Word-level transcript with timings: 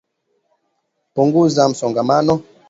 Punguza 1.13 1.69
msongamano 1.69 2.33